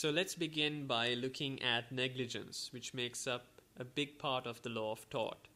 [0.00, 4.70] So let's begin by looking at negligence, which makes up a big part of the
[4.70, 5.46] law of tort.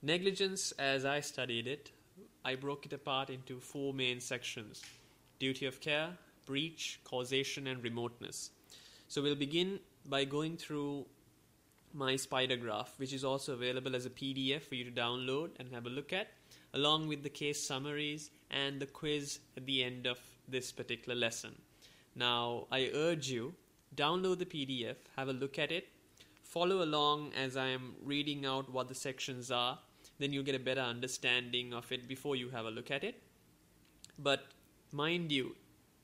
[0.00, 1.90] Negligence, as I studied it,
[2.42, 4.82] I broke it apart into four main sections
[5.38, 6.08] duty of care,
[6.46, 8.50] breach, causation, and remoteness.
[9.08, 11.04] So we'll begin by going through
[11.92, 15.68] my spider graph, which is also available as a PDF for you to download and
[15.70, 16.28] have a look at,
[16.72, 20.18] along with the case summaries and the quiz at the end of
[20.48, 21.54] this particular lesson.
[22.14, 23.54] Now, I urge you,
[23.94, 25.88] download the PDF, have a look at it,
[26.42, 29.78] follow along as I am reading out what the sections are,
[30.18, 33.20] then you'll get a better understanding of it before you have a look at it.
[34.18, 34.46] But
[34.92, 35.56] mind you,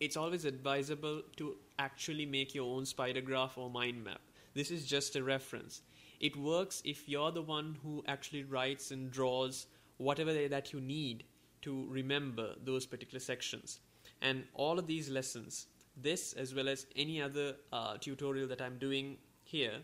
[0.00, 4.20] it's always advisable to actually make your own spider graph or mind map.
[4.52, 5.80] This is just a reference.
[6.20, 11.24] It works if you're the one who actually writes and draws whatever that you need
[11.62, 13.80] to remember those particular sections.
[14.20, 18.78] And all of these lessons, this as well as any other uh, tutorial that I'm
[18.78, 19.82] doing here,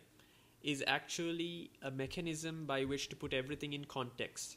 [0.62, 4.56] is actually a mechanism by which to put everything in context.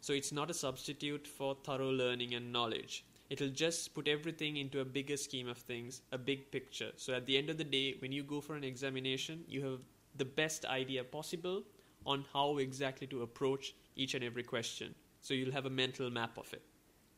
[0.00, 3.04] So it's not a substitute for thorough learning and knowledge.
[3.28, 6.90] It'll just put everything into a bigger scheme of things, a big picture.
[6.96, 9.80] So at the end of the day, when you go for an examination, you have
[10.16, 11.62] the best idea possible
[12.06, 14.94] on how exactly to approach each and every question.
[15.20, 16.62] So you'll have a mental map of it.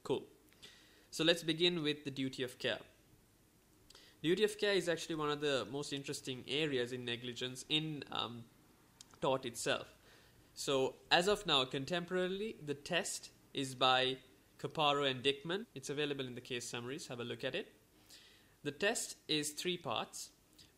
[0.02, 0.24] Cool.
[1.10, 2.78] So let's begin with the duty of care.
[4.22, 8.44] Duty of care is actually one of the most interesting areas in negligence in um,
[9.20, 9.86] tort itself.
[10.54, 14.18] So, as of now, contemporarily, the test is by
[14.60, 15.66] Caparo and Dickman.
[15.74, 17.08] It's available in the case summaries.
[17.08, 17.72] Have a look at it.
[18.62, 20.30] The test is three parts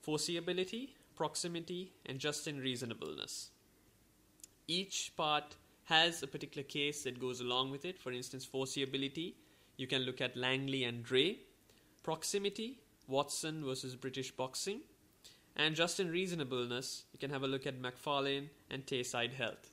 [0.07, 3.51] foreseeability, proximity, and just and reasonableness.
[4.67, 7.99] Each part has a particular case that goes along with it.
[7.99, 9.35] For instance, foreseeability,
[9.77, 11.41] you can look at Langley and Dray.
[12.03, 14.81] Proximity, Watson versus British boxing.
[15.57, 19.71] And just in reasonableness, you can have a look at McFarlane and Tayside Health.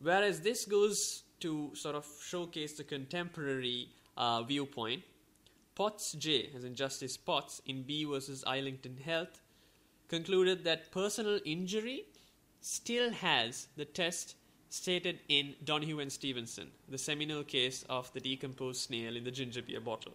[0.00, 5.02] Whereas this goes to sort of showcase the contemporary uh, viewpoint,
[5.74, 9.40] Potts J, as in Justice Potts, in B versus Islington Health,
[10.08, 12.04] concluded that personal injury
[12.60, 14.36] still has the test
[14.70, 19.62] stated in Donoghue and Stevenson, the seminal case of the decomposed snail in the ginger
[19.62, 20.14] beer bottle.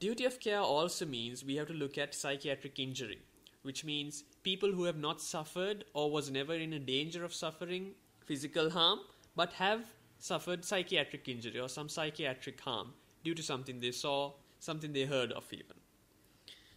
[0.00, 3.18] Duty of care also means we have to look at psychiatric injury,
[3.60, 7.90] which means people who have not suffered or was never in a danger of suffering
[8.24, 9.00] physical harm
[9.36, 9.82] but have
[10.18, 12.94] suffered psychiatric injury or some psychiatric harm
[13.24, 15.76] due to something they saw, something they heard of even.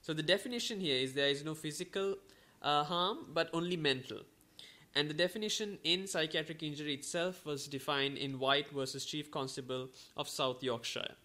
[0.02, 2.18] So the definition here is there is no physical
[2.62, 4.20] uh, harm but only mental.
[4.96, 10.28] And the definition in psychiatric injury itself was defined in White versus Chief Constable of
[10.28, 11.16] South Yorkshire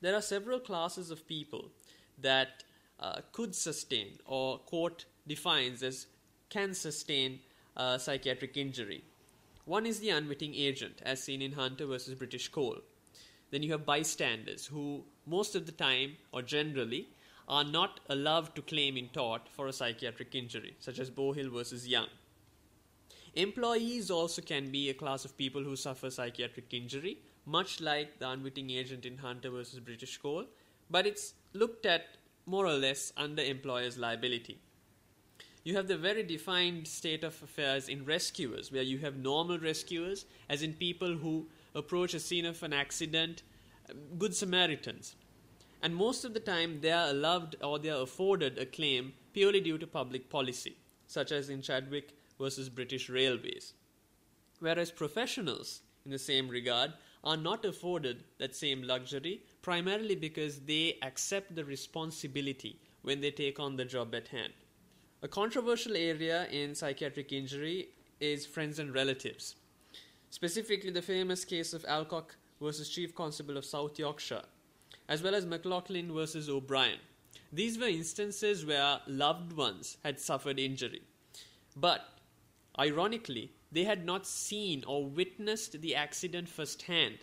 [0.00, 1.70] there are several classes of people
[2.18, 2.64] that
[2.98, 6.06] uh, could sustain or court defines as
[6.48, 7.40] can sustain
[7.76, 9.04] uh, psychiatric injury.
[9.64, 12.78] One is the unwitting agent, as seen in Hunter versus British Coal.
[13.50, 17.08] Then you have bystanders, who most of the time or generally
[17.48, 21.86] are not allowed to claim in tort for a psychiatric injury, such as Bourhill versus
[21.86, 22.08] Young.
[23.34, 27.18] Employees also can be a class of people who suffer psychiatric injury,
[27.50, 30.46] much like the unwitting agent in Hunter versus British Coal,
[30.88, 32.16] but it's looked at
[32.46, 34.58] more or less under employer's liability.
[35.64, 40.24] You have the very defined state of affairs in rescuers, where you have normal rescuers,
[40.48, 43.42] as in people who approach a scene of an accident,
[43.90, 45.16] um, good Samaritans.
[45.82, 49.60] And most of the time, they are allowed or they are afforded a claim purely
[49.60, 53.74] due to public policy, such as in Chadwick versus British Railways.
[54.60, 60.98] Whereas professionals, in the same regard, are not afforded that same luxury primarily because they
[61.02, 64.52] accept the responsibility when they take on the job at hand.
[65.22, 67.88] A controversial area in psychiatric injury
[68.20, 69.56] is friends and relatives.
[70.30, 74.44] Specifically, the famous case of Alcock versus Chief Constable of South Yorkshire,
[75.08, 76.98] as well as McLoughlin versus O'Brian.
[77.52, 81.02] These were instances where loved ones had suffered injury.
[81.76, 82.06] But,
[82.78, 87.18] ironically, they had not seen or witnessed the accident firsthand.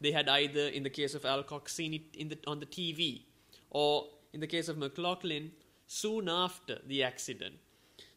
[0.00, 3.22] They had either, in the case of Alcock, seen it the, on the TV,
[3.70, 5.52] or in the case of McLoughlin,
[5.86, 7.54] soon after the accident.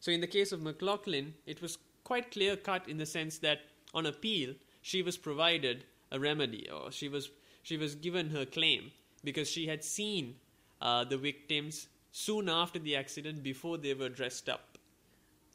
[0.00, 3.60] So, in the case of McLoughlin, it was quite clear cut in the sense that
[3.94, 7.30] on appeal, she was provided a remedy, or she was
[7.62, 8.92] she was given her claim
[9.24, 10.36] because she had seen
[10.80, 14.75] uh, the victims soon after the accident before they were dressed up.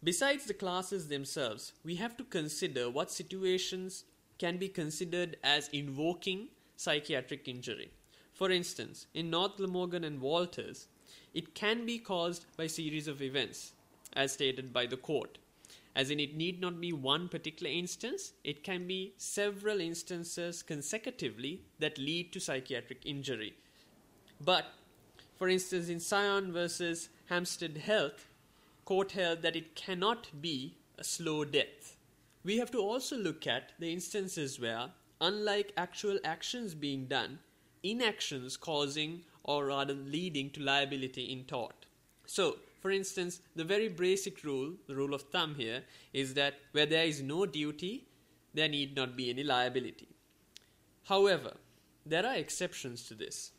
[0.03, 4.05] Besides the classes themselves, we have to consider what situations
[4.39, 7.91] can be considered as invoking psychiatric injury.
[8.33, 10.87] For instance, in North Glamorgan and Walters,
[11.35, 13.73] it can be caused by series of events,
[14.13, 15.37] as stated by the court.
[15.95, 21.61] As in, it need not be one particular instance, it can be several instances consecutively
[21.77, 23.53] that lead to psychiatric injury.
[24.43, 24.65] But,
[25.37, 28.25] for instance, in Sion versus Hampstead Health,
[28.91, 31.95] court held that it cannot be a slow death.
[32.43, 34.89] We have to also look at the instances where,
[35.21, 37.39] unlike actual actions being done,
[37.83, 41.85] inactions causing or rather leading to liability in tort.
[42.25, 46.85] So, for instance, the very basic rule, the rule of thumb here, is that where
[46.85, 48.07] there is no duty,
[48.53, 50.09] there need not be any liability.
[51.05, 51.53] However,
[52.05, 53.51] there are exceptions to this.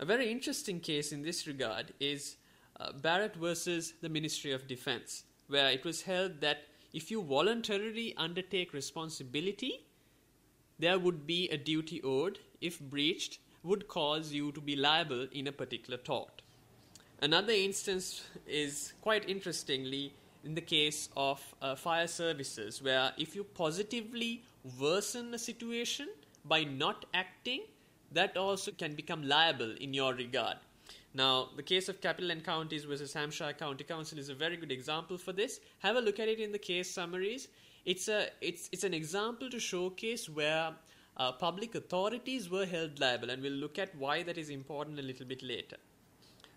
[0.00, 2.34] A very interesting case in this regard is
[2.78, 6.58] uh, Barrett versus the Ministry of Defense, where it was held that
[6.92, 9.86] if you voluntarily undertake responsibility,
[10.78, 15.46] there would be a duty owed if breached would cause you to be liable in
[15.46, 16.42] a particular tort.
[17.20, 20.12] Another instance is quite interestingly
[20.44, 24.42] in the case of uh, fire services, where if you positively
[24.78, 26.08] worsen a situation
[26.44, 27.62] by not acting,
[28.12, 30.56] that also can become liable in your regard.
[31.16, 34.70] Now, the case of Capital and Counties versus Hampshire County Council is a very good
[34.70, 35.60] example for this.
[35.78, 37.48] Have a look at it in the case summaries.
[37.86, 40.72] It's, a, it's, it's an example to showcase where
[41.16, 45.02] uh, public authorities were held liable, and we'll look at why that is important a
[45.02, 45.78] little bit later.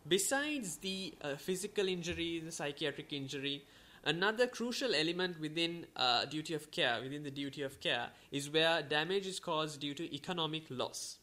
[0.06, 3.64] Besides the uh, physical injury, the psychiatric injury,
[4.04, 8.82] another crucial element within uh, duty of care, within the duty of care, is where
[8.82, 11.16] damage is caused due to economic loss.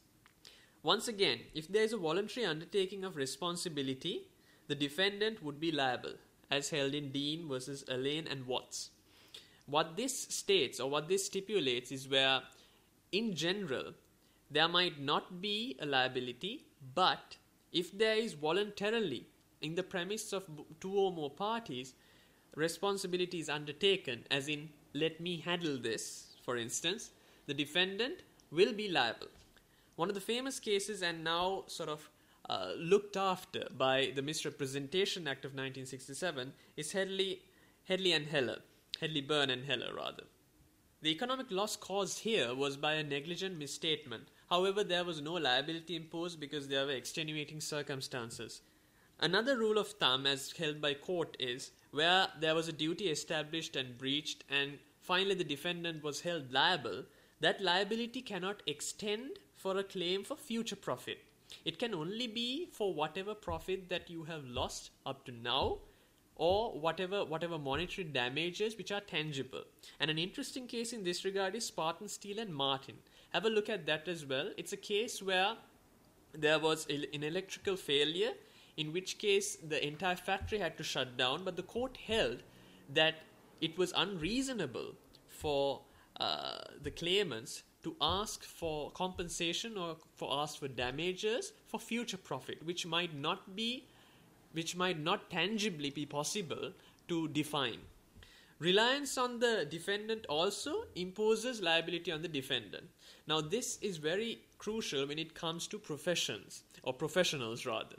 [0.87, 4.29] Once again, if there is a voluntary undertaking of responsibility,
[4.69, 6.12] the defendant would be liable,
[6.49, 8.91] as held in Dean versus Allin and Watts.
[9.67, 12.43] What this states or what this stipulates is where,
[13.11, 13.94] in general,
[14.49, 17.37] there might not be a liability, but
[17.73, 19.27] if there is voluntarily,
[19.61, 20.44] in the premise of
[20.79, 21.94] two or more parties,
[22.55, 27.11] responsibility is undertaken, as in, let me handle this, for instance,
[27.47, 28.23] the defendant
[28.53, 29.27] will be liable.
[29.96, 32.10] One of the famous cases, and now sort of
[32.48, 37.40] uh, looked after by the Misrepresentation Act of 1967, is Hedley,
[37.84, 38.58] Hedley and Heller,
[39.00, 40.25] Hedley Byrne and Heller, rather.
[41.00, 44.28] The economic loss caused here was by a negligent misstatement.
[44.50, 48.60] However, there was no liability imposed because there were extenuating circumstances.
[49.19, 53.76] Another rule of thumb, as held by court, is where there was a duty established
[53.76, 57.04] and breached, and finally the defendant was held liable,
[57.40, 61.19] that liability cannot extend for a claim for future profit.
[61.64, 65.79] It can only be for whatever profit that you have lost up to now
[66.37, 69.64] or whatever whatever monetary damages which are tangible.
[69.99, 72.97] And an interesting case in this regard is Spartan Steel and Martin.
[73.31, 74.50] Have a look at that as well.
[74.56, 75.56] It's a case where
[76.35, 78.32] there was an electrical failure
[78.76, 82.43] in which case the entire factory had to shut down but the court held
[82.93, 83.14] that
[83.61, 84.94] it was unreasonable
[85.29, 85.81] for
[86.20, 92.65] uh, the claimants to ask for compensation or for ask for damages for future profit
[92.67, 93.87] which might not be
[94.53, 96.73] which might not tangibly be possible
[97.06, 97.79] to define.
[98.59, 102.88] Reliance on the defendant also imposes liability on the defendant.
[103.28, 107.99] Now this is very crucial when it comes to professions or professionals rather.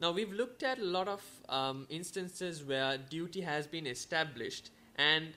[0.00, 5.34] Now we've looked at a lot of um, instances where duty has been established and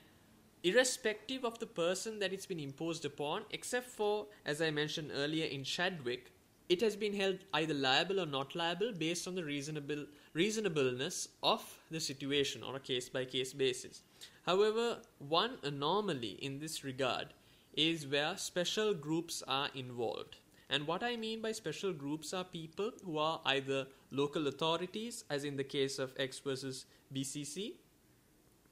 [0.63, 5.45] irrespective of the person that it's been imposed upon, except for, as I mentioned earlier
[5.45, 6.31] in Chadwick,
[6.69, 11.63] it has been held either liable or not liable based on the reasonable reasonableness of
[11.89, 14.01] the situation on a case by case basis.
[14.45, 17.33] However, one anomaly in this regard
[17.73, 20.37] is where special groups are involved.
[20.69, 25.45] And what I mean by special groups are people who are either local authorities, as
[25.45, 27.75] in the case of X versus BCC,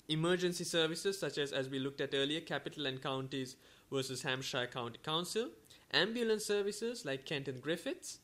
[0.07, 3.55] emergency services such as as we looked at earlier capital and counties
[3.91, 5.49] versus hampshire county council
[5.93, 8.19] ambulance services like kent and griffiths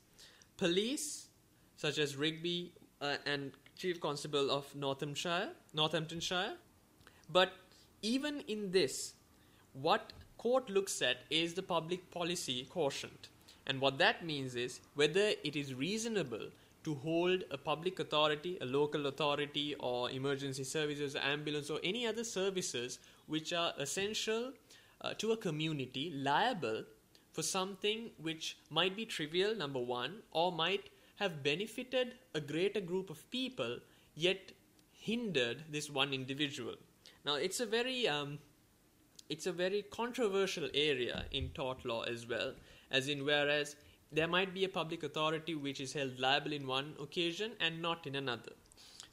[0.57, 1.27] police
[1.75, 2.71] such as rigby
[3.01, 6.53] uh, and chief constable of northamptonshire northamptonshire.
[7.29, 7.53] But
[8.01, 9.13] even in this
[9.73, 13.29] what court looks at is the public policy quotient.
[13.67, 16.47] And what that means is whether it is reasonable
[16.83, 22.23] to hold a public authority, a local authority, or emergency services, ambulance, or any other
[22.23, 24.51] services which are essential
[25.01, 26.83] uh, to a community liable
[27.33, 33.09] for something which might be trivial, number one, or might have benefited a greater group
[33.09, 33.77] of people,
[34.15, 34.51] yet
[34.91, 36.75] hindered this one individual.
[37.25, 38.39] Now, it's a very um,
[39.29, 42.53] it's a very controversial area in tort law as well,
[42.89, 43.75] as in whereas
[44.11, 48.05] there might be a public authority which is held liable in one occasion and not
[48.05, 48.51] in another.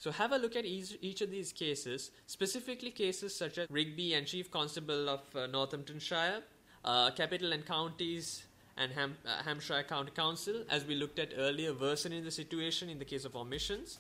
[0.01, 4.15] So have a look at each, each of these cases, specifically cases such as Rigby
[4.15, 6.43] and Chief Constable of uh, Northamptonshire,
[6.85, 8.45] uh, Capital and Counties
[8.77, 12.99] and Ham- uh, Hampshire County Council, as we looked at earlier, worsening the situation in
[12.99, 13.99] the case of omissions,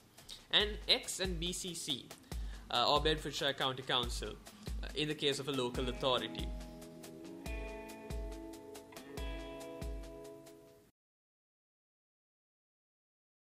[0.52, 2.04] and X and BCC,
[2.70, 4.34] uh, or Bedfordshire County Council,
[4.82, 6.46] uh, in the case of a local authority.